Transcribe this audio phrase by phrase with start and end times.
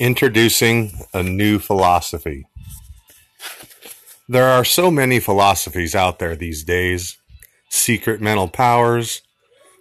[0.00, 2.46] Introducing a new philosophy.
[4.26, 7.18] There are so many philosophies out there these days
[7.68, 9.20] secret mental powers,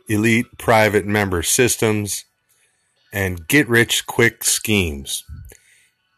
[0.09, 2.25] elite private member systems,
[3.13, 5.23] and get rich quick schemes.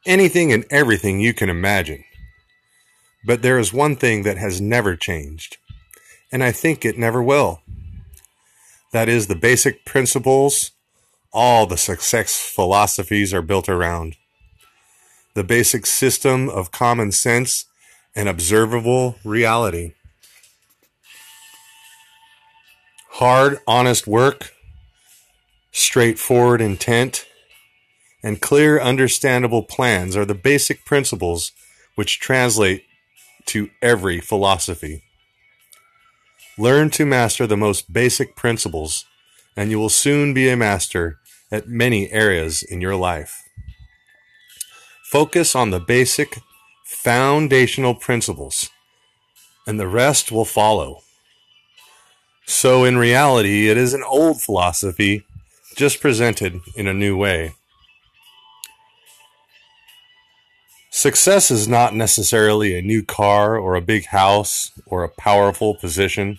[0.04, 2.04] Anything and everything you can imagine.
[3.24, 5.58] But there is one thing that has never changed,
[6.32, 7.62] and I think it never will.
[8.94, 10.72] That is the basic principles
[11.34, 14.16] all the success philosophies are built around.
[15.34, 17.66] The basic system of common sense
[18.16, 19.94] and observable reality.
[23.12, 24.52] Hard, honest work,
[25.72, 27.26] straightforward intent,
[28.24, 31.52] and clear, understandable plans are the basic principles
[31.96, 32.84] which translate
[33.46, 35.04] to every philosophy.
[36.58, 39.06] Learn to master the most basic principles,
[39.56, 41.21] and you will soon be a master
[41.52, 43.44] at many areas in your life.
[45.04, 46.40] Focus on the basic
[46.86, 48.70] foundational principles,
[49.68, 51.02] and the rest will follow.
[52.46, 55.26] So, in reality, it is an old philosophy
[55.76, 57.54] just presented in a new way.
[60.90, 66.38] Success is not necessarily a new car or a big house or a powerful position.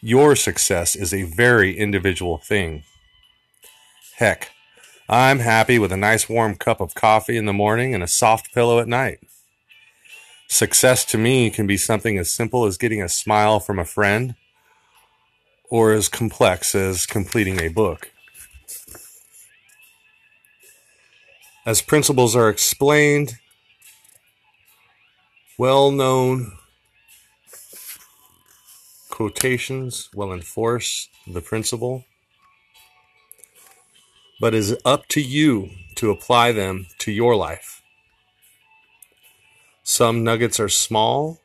[0.00, 2.84] Your success is a very individual thing.
[4.16, 4.52] Heck,
[5.08, 8.54] I'm happy with a nice warm cup of coffee in the morning and a soft
[8.54, 9.18] pillow at night.
[10.46, 14.36] Success to me can be something as simple as getting a smile from a friend
[15.68, 18.12] or as complex as completing a book.
[21.66, 23.34] As principles are explained,
[25.58, 26.52] well known
[29.10, 32.04] quotations will enforce the principle
[34.44, 37.80] but it is up to you to apply them to your life.
[39.82, 41.40] Some nuggets are small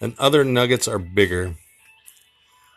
[0.00, 1.56] and other nuggets are bigger.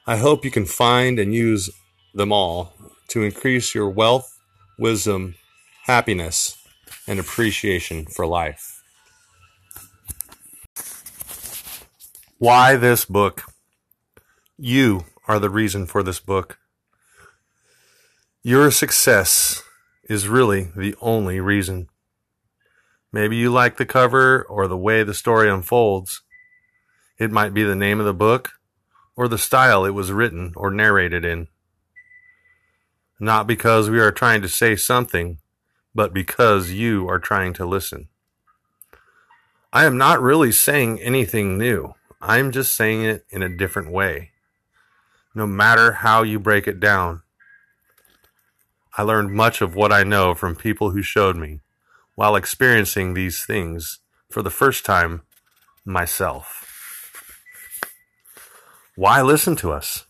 [0.05, 1.69] I hope you can find and use
[2.13, 2.73] them all
[3.07, 4.37] to increase your wealth,
[4.77, 5.35] wisdom,
[5.83, 6.57] happiness,
[7.07, 8.83] and appreciation for life.
[12.37, 13.43] Why this book?
[14.57, 16.57] You are the reason for this book.
[18.45, 19.63] Your success
[20.09, 21.87] is really the only reason.
[23.09, 26.23] Maybe you like the cover or the way the story unfolds.
[27.17, 28.51] It might be the name of the book
[29.15, 31.47] or the style it was written or narrated in.
[33.17, 35.37] Not because we are trying to say something,
[35.95, 38.09] but because you are trying to listen.
[39.71, 41.93] I am not really saying anything new.
[42.21, 44.31] I'm just saying it in a different way.
[45.33, 47.21] No matter how you break it down,
[48.95, 51.61] I learned much of what I know from people who showed me
[52.15, 53.99] while experiencing these things
[54.29, 55.23] for the first time
[55.83, 56.69] myself.
[58.95, 60.05] Why listen to us?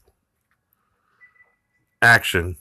[2.01, 2.57] Action.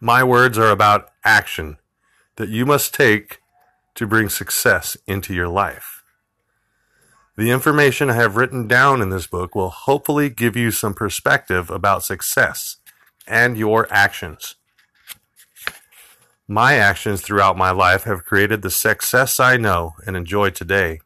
[0.00, 1.78] My words are about action
[2.34, 3.38] that you must take
[3.94, 6.02] to bring success into your life.
[7.36, 11.70] The information I have written down in this book will hopefully give you some perspective
[11.70, 12.78] about success
[13.28, 14.56] and your actions.
[16.50, 21.00] My actions throughout my life have created the success I know and enjoy today.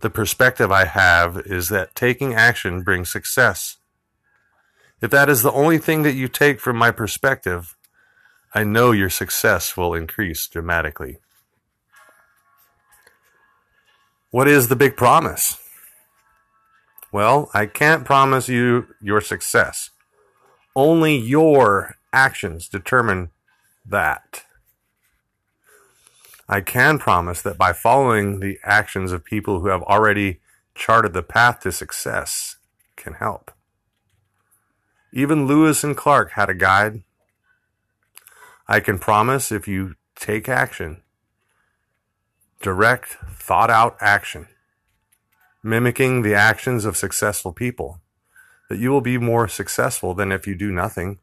[0.00, 3.78] The perspective I have is that taking action brings success.
[5.02, 7.76] If that is the only thing that you take from my perspective,
[8.54, 11.18] I know your success will increase dramatically.
[14.30, 15.58] What is the big promise?
[17.10, 19.90] Well, I can't promise you your success.
[20.76, 23.30] Only your actions determine
[23.86, 24.44] that.
[26.48, 30.40] I can promise that by following the actions of people who have already
[30.74, 32.56] charted the path to success
[32.96, 33.52] can help.
[35.12, 37.02] Even Lewis and Clark had a guide.
[38.68, 41.02] I can promise if you take action,
[42.62, 44.46] direct, thought out action,
[45.62, 48.00] mimicking the actions of successful people,
[48.68, 51.18] that you will be more successful than if you do nothing.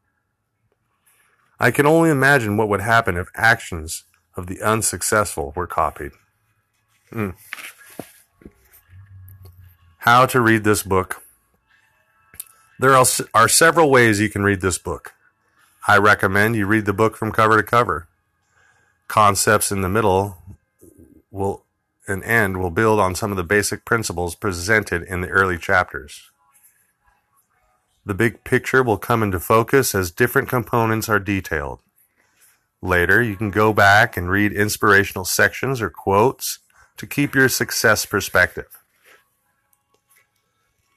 [1.60, 4.04] I can only imagine what would happen if actions
[4.36, 6.12] of the unsuccessful were copied.
[7.10, 7.32] Hmm.
[10.00, 11.24] How to read this book.
[12.80, 15.14] There are several ways you can read this book.
[15.88, 18.08] I recommend you read the book from cover to cover.
[19.08, 20.38] Concepts in the middle
[21.32, 21.64] will
[22.08, 26.30] and end will build on some of the basic principles presented in the early chapters.
[28.08, 31.82] The big picture will come into focus as different components are detailed.
[32.82, 36.60] Later, you can go back and read inspirational sections or quotes
[36.96, 38.70] to keep your success perspective.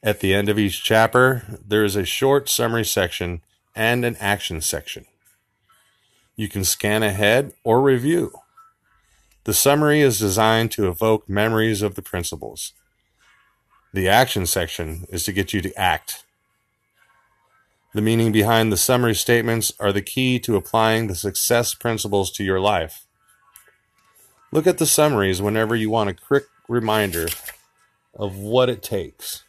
[0.05, 3.43] At the end of each chapter, there is a short summary section
[3.75, 5.05] and an action section.
[6.37, 8.35] You can scan ahead or review.
[9.43, 12.73] The summary is designed to evoke memories of the principles.
[13.93, 16.25] The action section is to get you to act.
[17.93, 22.45] The meaning behind the summary statements are the key to applying the success principles to
[22.45, 23.05] your life.
[24.53, 27.27] Look at the summaries whenever you want a quick reminder
[28.15, 29.45] of what it takes.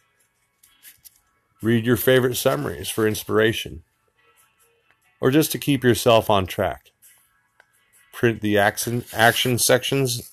[1.62, 3.84] Read your favorite summaries for inspiration
[5.20, 6.90] or just to keep yourself on track.
[8.12, 10.32] Print the action, action sections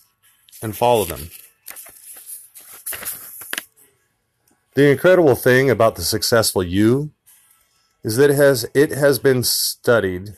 [0.63, 1.29] and follow them.
[4.73, 7.11] The incredible thing about the successful you
[8.03, 10.35] is that it has it has been studied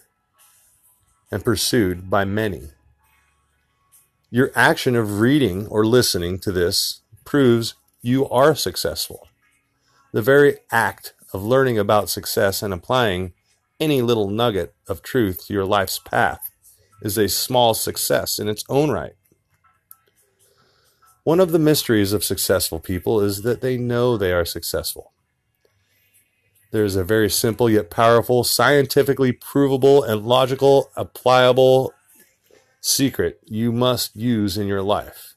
[1.32, 2.70] and pursued by many.
[4.30, 9.28] Your action of reading or listening to this proves you are successful.
[10.12, 13.34] The very act of learning about success and applying
[13.80, 16.52] any little nugget of truth to your life's path
[17.02, 19.16] is a small success in its own right.
[21.24, 25.12] One of the mysteries of successful people is that they know they are successful.
[26.72, 31.94] There is a very simple yet powerful, scientifically provable, and logical, applicable
[32.80, 35.36] secret you must use in your life.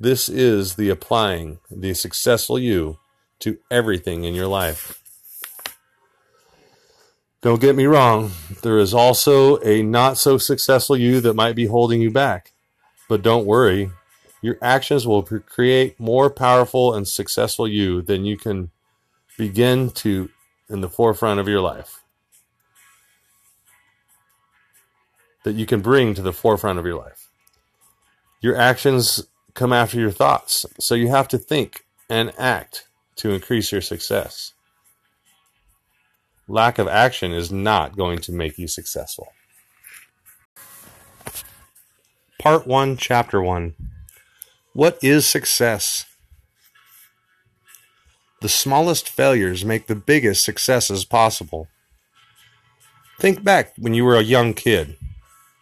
[0.00, 2.98] This is the applying the successful you
[3.38, 5.00] to everything in your life.
[7.40, 8.32] Don't get me wrong,
[8.62, 12.52] there is also a not so successful you that might be holding you back.
[13.08, 13.90] But don't worry,
[14.42, 18.70] your actions will create more powerful and successful you than you can
[19.36, 20.30] begin to
[20.68, 22.02] in the forefront of your life.
[25.44, 27.28] That you can bring to the forefront of your life.
[28.40, 33.72] Your actions come after your thoughts, so you have to think and act to increase
[33.72, 34.52] your success.
[36.46, 39.28] Lack of action is not going to make you successful.
[42.38, 43.74] Part 1, Chapter 1
[44.74, 46.04] What is success?
[48.44, 51.66] The smallest failures make the biggest successes possible.
[53.18, 54.98] Think back when you were a young kid.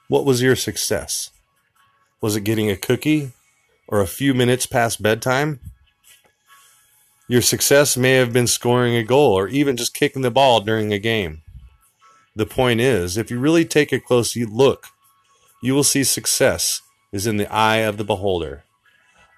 [0.09, 1.31] What was your success?
[2.21, 3.31] Was it getting a cookie
[3.87, 5.61] or a few minutes past bedtime?
[7.29, 10.93] Your success may have been scoring a goal or even just kicking the ball during
[10.93, 11.43] a game.
[12.35, 14.89] The point is, if you really take a close look,
[15.63, 16.83] you will see success
[17.13, 18.65] is in the eye of the beholder.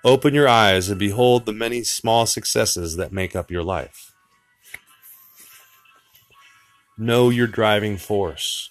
[0.04, 4.12] Open your eyes and behold the many small successes that make up your life.
[6.98, 8.70] Know your driving force.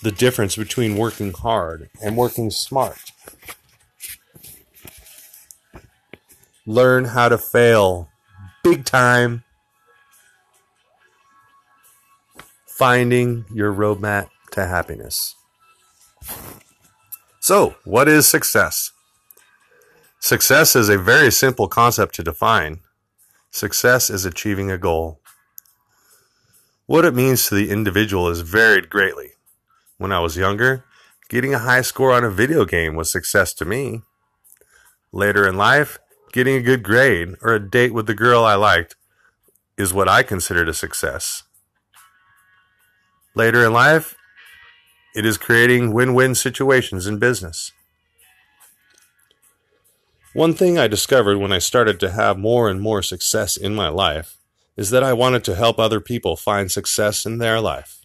[0.00, 2.98] The difference between working hard and working smart.
[6.64, 8.08] Learn how to fail
[8.62, 9.42] big time.
[12.66, 15.34] Finding your roadmap to happiness.
[17.42, 18.92] So, what is success?
[20.20, 22.78] Success is a very simple concept to define.
[23.50, 25.18] Success is achieving a goal.
[26.86, 29.30] What it means to the individual is varied greatly.
[29.98, 30.84] When I was younger,
[31.28, 34.02] getting a high score on a video game was success to me.
[35.10, 35.98] Later in life,
[36.32, 38.94] getting a good grade or a date with the girl I liked
[39.76, 41.42] is what I considered a success.
[43.34, 44.14] Later in life,
[45.14, 47.72] it is creating win win situations in business.
[50.34, 53.88] One thing I discovered when I started to have more and more success in my
[53.88, 54.38] life
[54.76, 57.98] is that I wanted to help other people find success in their life.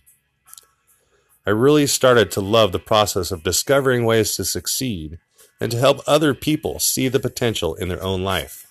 [1.46, 5.20] I really started to love the process of discovering ways to succeed
[5.62, 8.68] and to help other people see the potential in their own life.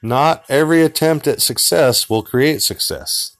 [0.00, 3.36] Not every attempt at success will create success.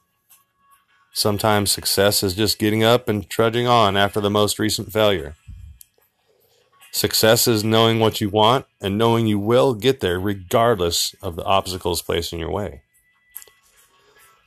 [1.19, 5.35] Sometimes success is just getting up and trudging on after the most recent failure.
[6.93, 11.43] Success is knowing what you want and knowing you will get there regardless of the
[11.43, 12.83] obstacles placed in your way.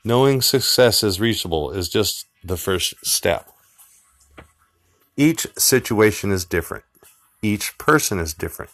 [0.06, 3.52] Knowing success is reachable is just the first step.
[5.18, 6.86] Each situation is different.
[7.42, 8.72] Each person is different.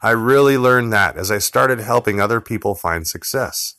[0.00, 3.75] I really learned that as I started helping other people find success.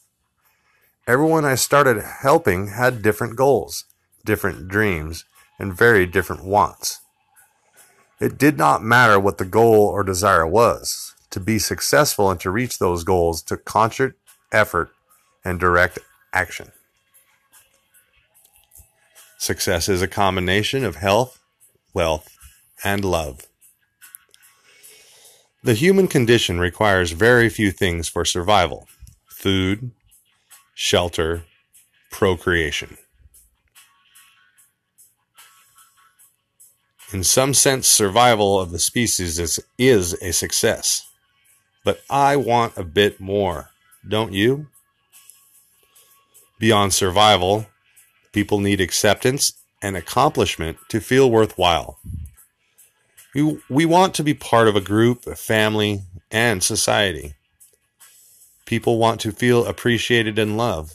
[1.07, 3.85] Everyone I started helping had different goals,
[4.25, 5.23] different dreams,
[5.57, 6.99] and very different wants.
[8.19, 11.15] It did not matter what the goal or desire was.
[11.29, 14.17] To be successful and to reach those goals took concert
[14.51, 14.89] effort
[15.45, 15.97] and direct
[16.33, 16.73] action.
[19.37, 21.39] Success is a combination of health,
[21.93, 22.37] wealth,
[22.83, 23.47] and love.
[25.63, 28.89] The human condition requires very few things for survival
[29.27, 29.91] food,
[30.79, 31.41] shelter,
[32.12, 32.98] procreation.
[37.12, 41.10] In some sense, survival of the species is, is a success.
[41.84, 43.72] But I want a bit more,
[44.07, 44.67] don't you?
[46.60, 47.65] Beyond survival,
[48.31, 51.98] people need acceptance and accomplishment to feel worthwhile.
[53.34, 57.34] We, we want to be part of a group, a family, and society.
[58.67, 60.93] People want to feel appreciated and loved.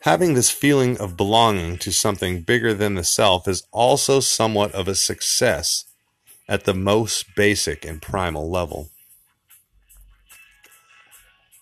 [0.00, 4.88] Having this feeling of belonging to something bigger than the self is also somewhat of
[4.88, 5.84] a success
[6.48, 8.88] at the most basic and primal level.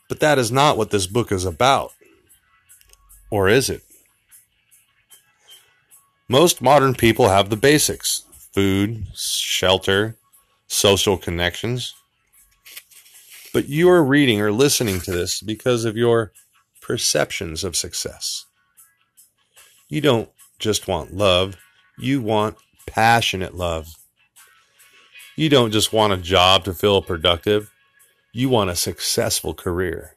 [0.08, 1.92] But that is not what this book is about.
[3.28, 3.82] Or is it?
[6.28, 8.22] Most modern people have the basics
[8.54, 10.16] food, shelter,
[10.68, 11.92] social connections.
[13.56, 16.30] But you are reading or listening to this because of your
[16.82, 18.44] perceptions of success.
[19.88, 21.56] You don't just want love,
[21.98, 23.88] you want passionate love.
[25.36, 27.70] You don't just want a job to feel productive,
[28.34, 30.16] you want a successful career.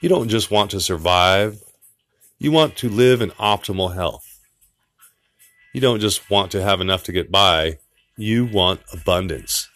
[0.00, 1.58] You don't just want to survive,
[2.38, 4.38] you want to live in optimal health.
[5.72, 7.78] You don't just want to have enough to get by,
[8.16, 9.68] you want abundance.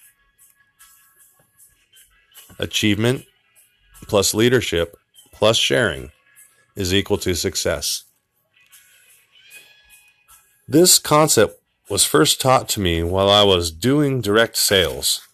[2.59, 3.25] Achievement
[4.07, 4.97] plus leadership
[5.33, 6.11] plus sharing
[6.77, 8.05] is equal to success.
[10.67, 15.27] This concept was first taught to me while I was doing direct sales.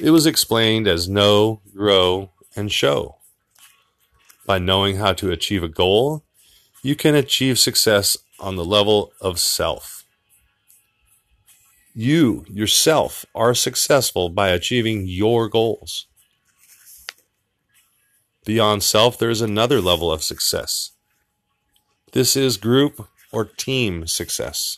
[0.00, 3.16] It was explained as know, grow, and show.
[4.46, 6.22] By knowing how to achieve a goal
[6.86, 9.95] you can achieve success on the level of self.
[11.98, 16.06] You yourself are successful by achieving your goals.
[18.44, 20.90] Beyond self, there is another level of success.
[22.12, 24.76] This is group or team success.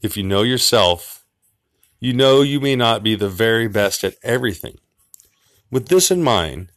[0.00, 1.26] If you know yourself,
[2.00, 4.78] you know you may not be the very best at everything.
[5.70, 6.72] With this in mind,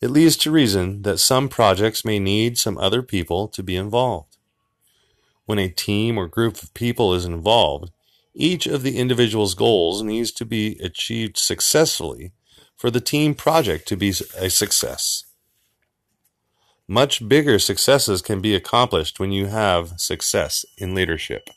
[0.00, 4.29] it leads to reason that some projects may need some other people to be involved.
[5.50, 7.90] When a team or group of people is involved,
[8.36, 12.30] each of the individual's goals needs to be achieved successfully
[12.76, 15.24] for the team project to be a success.
[16.86, 21.50] Much bigger successes can be accomplished when you have success in leadership.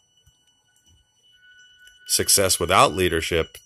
[2.08, 3.60] Success without leadership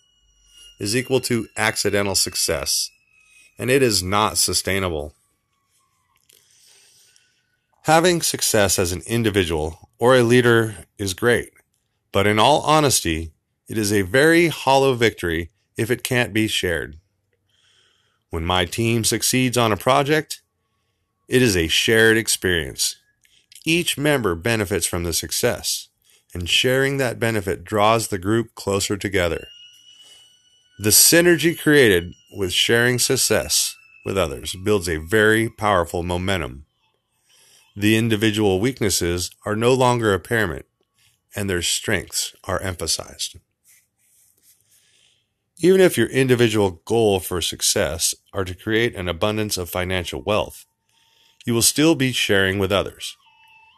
[0.78, 2.90] is equal to accidental success
[3.58, 5.14] and it is not sustainable.
[7.84, 11.52] Having success as an individual or a leader is great,
[12.12, 13.32] but in all honesty,
[13.68, 16.98] it is a very hollow victory if it can't be shared.
[18.30, 20.42] When my team succeeds on a project,
[21.28, 22.96] it is a shared experience.
[23.66, 25.90] Each member benefits from the success,
[26.34, 29.48] and sharing that benefit draws the group closer together.
[30.80, 33.76] The synergy created with sharing success
[34.06, 36.67] with others builds a very powerful momentum.
[37.80, 40.66] The individual weaknesses are no longer apparent
[41.36, 43.38] and their strengths are emphasized.
[45.60, 50.66] Even if your individual goal for success are to create an abundance of financial wealth,
[51.46, 53.16] you will still be sharing with others.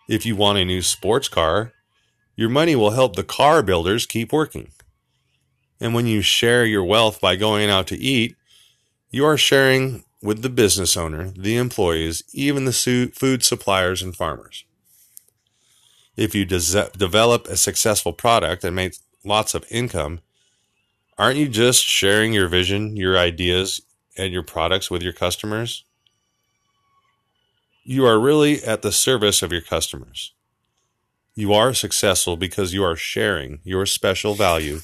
[0.08, 1.74] If you want a new sports car,
[2.38, 4.72] your money will help the car builders keep working.
[5.82, 8.38] And when you share your wealth by going out to eat,
[9.12, 14.66] you are sharing with the business owner, the employees, even the food suppliers and farmers.
[16.18, 20.20] If you de- develop a successful product and make lots of income,
[21.18, 23.82] aren't you just sharing your vision, your ideas,
[24.18, 25.86] and your products with your customers?
[27.86, 30.34] You are really at the service of your customers.
[31.36, 34.82] You are successful because you are sharing your special value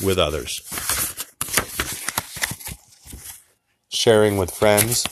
[0.00, 1.09] with others.
[3.92, 5.04] Sharing with friends,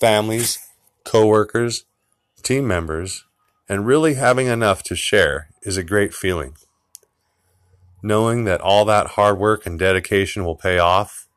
[0.00, 0.58] families,
[1.04, 1.84] coworkers,
[2.42, 3.24] team members,
[3.68, 6.56] and really having enough to share is a great feeling.
[8.02, 11.28] Knowing that all that hard work and dedication will pay off,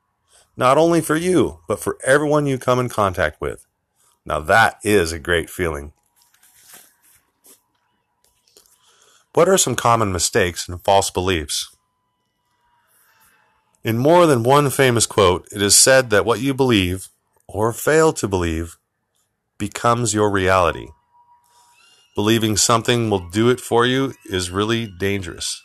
[0.58, 3.68] not only for you, but for everyone you come in contact with.
[4.26, 5.94] Now that is a great feeling.
[9.36, 11.77] What are some common mistakes and false beliefs?
[13.88, 17.08] In more than one famous quote, it is said that what you believe,
[17.48, 18.76] or fail to believe,
[19.58, 20.90] becomes your reality.
[22.14, 25.64] Believing something will do it for you is really dangerous.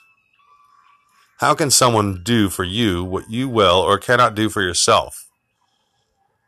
[1.38, 5.28] How can someone do for you what you will or cannot do for yourself?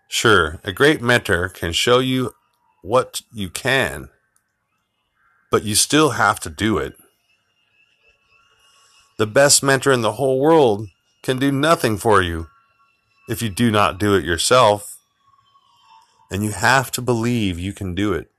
[0.07, 2.37] Sure, a great mentor can show you
[2.83, 4.11] what you can,
[5.51, 6.95] but you still have to do it.
[9.19, 10.87] The best mentor in the whole world
[11.25, 12.49] can do nothing for you
[13.29, 14.99] if you do not do it yourself.
[16.31, 18.31] And you have to believe you can do it.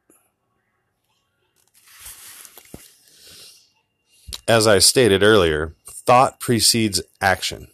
[4.47, 7.67] As I stated earlier, thought precedes action.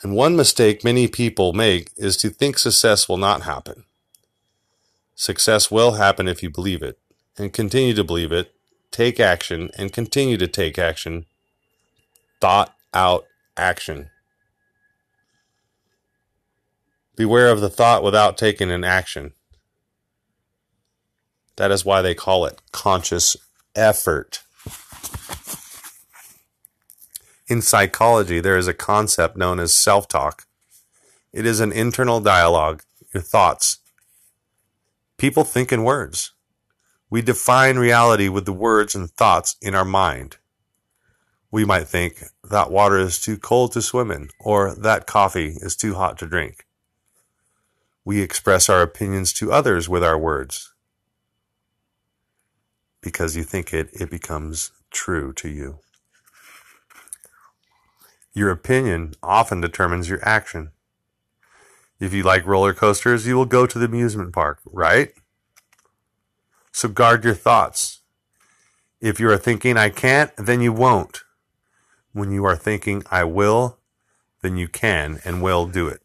[0.00, 3.84] And one mistake many people make is to think success will not happen.
[5.14, 6.98] Success will happen if you believe it,
[7.36, 8.54] and continue to believe it,
[8.90, 11.26] take action, and continue to take action.
[12.40, 13.26] Thought out
[13.56, 14.10] action.
[17.18, 19.32] Beware of the thought without taking an action.
[21.56, 23.36] That is why they call it conscious
[23.74, 24.44] effort.
[27.48, 30.46] In psychology, there is a concept known as self talk.
[31.32, 33.78] It is an internal dialogue, your thoughts.
[35.16, 36.30] People think in words.
[37.10, 40.36] We define reality with the words and thoughts in our mind.
[41.50, 45.74] We might think that water is too cold to swim in, or that coffee is
[45.74, 46.67] too hot to drink.
[48.08, 50.72] We express our opinions to others with our words.
[53.02, 55.80] Because you think it, it becomes true to you.
[58.32, 60.70] Your opinion often determines your action.
[62.00, 65.12] If you like roller coasters, you will go to the amusement park, right?
[66.72, 68.00] So guard your thoughts.
[69.02, 71.24] If you are thinking, I can't, then you won't.
[72.14, 73.80] When you are thinking, I will,
[74.40, 76.00] then you can and will do it.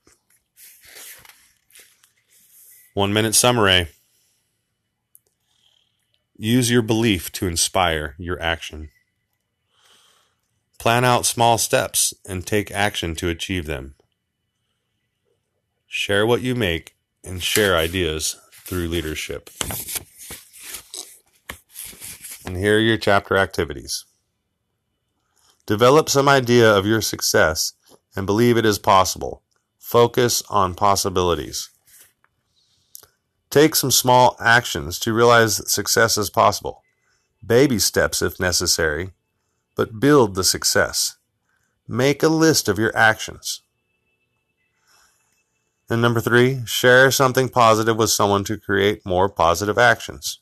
[2.93, 3.87] One minute summary.
[6.37, 8.91] Use your belief to inspire your action.
[10.77, 13.95] Plan out small steps and take action to achieve them.
[15.87, 19.49] Share what you make and share ideas through leadership.
[22.45, 24.05] And here are your chapter activities.
[25.65, 27.73] Develop some idea of your success
[28.15, 29.41] and believe it is possible.
[29.79, 31.71] Focus on possibilities.
[33.53, 36.81] Take some small actions to realize success is possible.
[37.45, 39.11] Baby steps if necessary
[39.75, 41.17] but build the success.
[41.87, 43.61] Make a list of your actions.
[45.87, 50.39] And number three, share something positive with someone to create more positive actions.